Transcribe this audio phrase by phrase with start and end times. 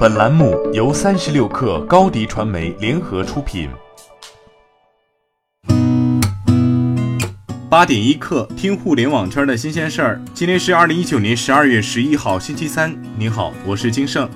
[0.00, 3.68] 本栏目由三十六氪高低传媒联合出品。
[7.68, 10.22] 八点一刻，听互联网圈的新鲜事儿。
[10.32, 12.96] 今天是二零一九年十二月十一号，星期三。
[13.18, 14.26] 您好，我是金盛。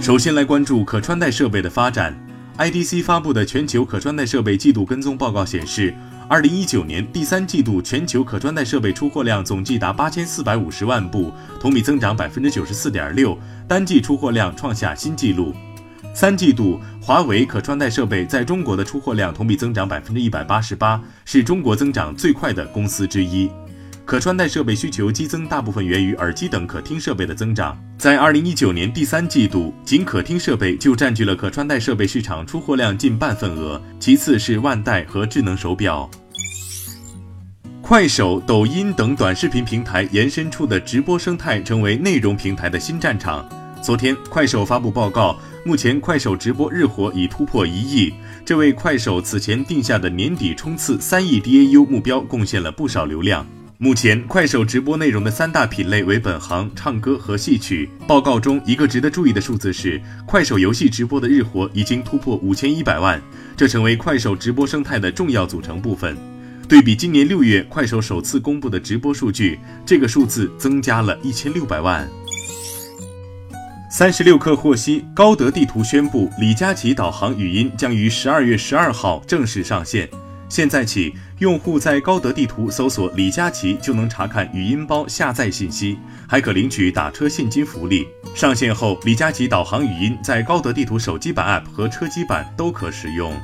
[0.00, 2.18] 首先来关注可穿戴设备的发展。
[2.58, 5.94] IDC 发布的全球可穿戴设备季度跟踪报告显示。
[6.26, 11.30] 二零一九年第三季度全球可穿戴设备出货量总计达八千四百五十万部，
[11.60, 13.36] 同比增长百分之九十四点六，
[13.68, 15.54] 单季出货量创下新纪录。
[16.14, 23.50] 三季度，华为可穿戴设备在中国的出货量同比增长百分之一百八十八，是中国增长最快的公司之一。
[24.04, 27.76] 可穿戴设备需求激增，大部分源于耳机等可听设备的增长。
[27.96, 36.08] 在二零一九年第三季度，仅可听设备就占据了可穿戴设备市场出货量近半份额，其次是腕带和智能手表。
[37.80, 43.48] 快手、抖音等短视频平台延伸出的直播生态，成为内容平台的新战场。
[43.82, 48.12] 昨天，快手发布报告，目前快手直播日活已突破一亿，
[48.44, 53.46] 这为快手此前定下的年底冲刺三亿 DAU 目标贡献了不少流量。
[53.78, 57.90] 目前，快手直播内容的三大品类为本行、唱歌和戏曲。
[58.06, 63.20] 报告中一个值得注意的数字是，快手游戏直播的日活已经突破五千一百万，
[63.56, 66.16] 这成为快手直播生态的重要组成部分。
[66.68, 72.08] 对比今年六月快手首次公布的直播数据，这个数字增加了一千六百万。
[73.90, 80.08] 三十六氪获悉，高德地图宣布，李佳琦导航语音将于十二月十二号正式上线。
[80.54, 88.06] 现在起，用户在高德地图搜索李佳琦就能查看语音包下载信息，还可领取打车现金福利。
[88.36, 93.36] 上线后，李佳琦导航语音在高德地图手机版 App 和车机版都可使用。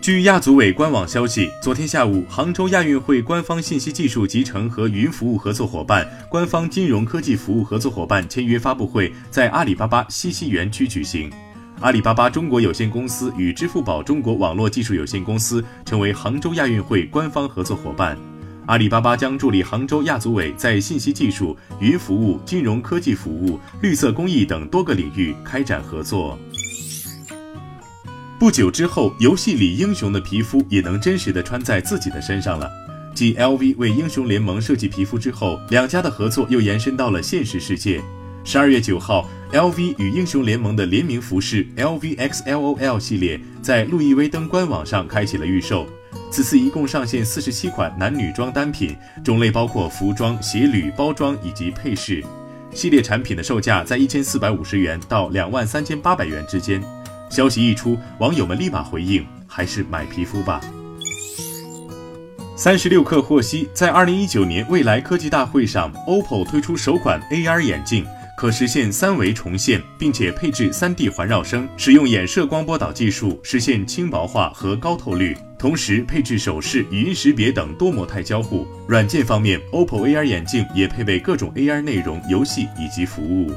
[0.00, 11.30] 据亚组委官网消息，昨天下午，杭州亚运会官方信息技术集成和云服务合作伙伴、官方金融科技服务合作伙伴签约发布会在阿里巴巴西溪园区举行。
[11.80, 18.16] 阿里巴巴中国有限公司与支付宝中国网络技术有限公司成为杭州亚运会官方合作伙伴。
[18.66, 26.38] 阿里巴巴将助力杭州亚组委在信息技术、云服务、金融科技服务、绿色公益等多个领域开展合作。
[28.38, 32.70] 不久之后，游戏里英雄的皮肤也能真实的穿在自己的身上了。
[33.14, 38.02] 继 LV 为英雄联盟设计皮肤之后，两家的合作又延伸到了现实世界。
[38.46, 45.86] 十二月九号，LV 与英雄联盟的联名服饰 LVXLOL 系列在路易威登官网上开启了预售。
[46.30, 48.94] 此次一共上线四十七款男女装单品，
[49.24, 52.22] 种类包括服装、鞋履、包装以及配饰。
[52.74, 56.82] 系列产品的售价在一千四百五十元到两万三千八百元之间。
[57.30, 60.60] 消息一出，网友们立马回应：还是买皮肤吧。
[62.56, 68.04] 三十六氪获悉，在二零一九年未来科技大会上，OPPO 推出首款 AR 眼镜。
[68.36, 78.66] 可实现三维重现，并且配置 3D 环绕声，使用衍射光波导技术实现轻薄化和高透率，同时配置手势、语音识别等多模态交互。
[78.88, 83.52] 软件方面，OPPO AR 眼镜也配备各种 AR 内容、游戏以及服务。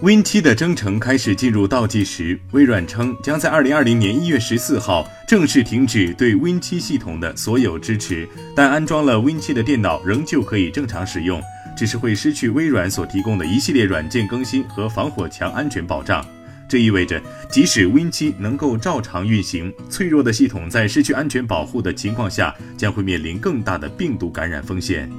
[0.00, 11.40] Win7 的征程开始进入倒计时，微软称将在2020年1月14号正式停止对 Win7 系统的所有支持，但安装了 Win7 的电脑仍旧可以正常使用。
[11.76, 16.24] 只是会失去微软所提供的一系列软件更新和防火墙安全保障。
[16.68, 25.10] 这意味着，即使 Win7 能够照常运行，脆弱的系统在失去安全保护的情况下，将会面临更大的病毒感染风险。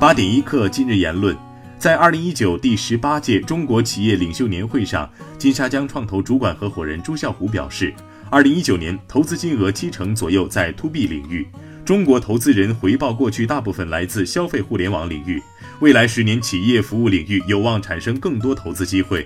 [0.00, 1.36] 八点一刻，今日言论：
[1.78, 7.92] 在二零一九第十八届中国企业领袖年会上，金沙江创投主管合伙人朱啸虎表示，
[8.30, 11.46] 二零一九年投资金额七成左右在 To B 领域。
[11.86, 15.40] 中国投资人回报过去大部分来自消费互联网领域，
[15.78, 19.24] 未来十年企业服务领域有望产生更多投资机会。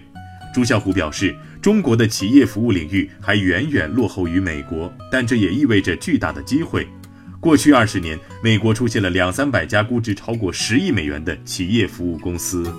[0.53, 6.87] 朱啸虎表示，中国的企业服务领域还远远落后于美国，但这也意味着巨大的机会。
[7.41, 12.71] 过去二十年，美国出现了两三百家估值超过十亿美元的企业服务公司。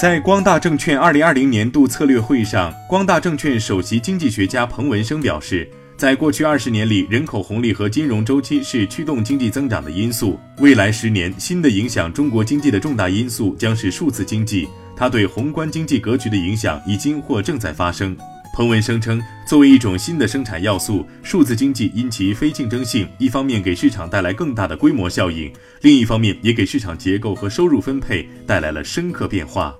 [0.00, 5.68] 在光大证券二零二零年度策略会上，光大证券首席经济学家彭文生表示。
[5.96, 10.38] 在过去二十年里，人口红利和金融周期是驱动经济增长的因素。
[10.58, 18.16] 未来十年，新的影响中国经济的重大因素将是数字经济，它对宏观经济格局的影响已经或正在发生。
[18.56, 25.52] 彭文声称，作为一种新的生产要素，数字经济因其非竞争性，一方面给市场带来更大的规模效应，
[25.82, 29.72] 另一方面也给市场结构和收入分配带来了深刻变化。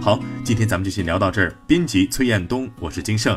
[0.00, 1.52] 好，今天咱们就先聊到这儿。
[1.66, 3.36] 编辑崔彦东，我是金盛。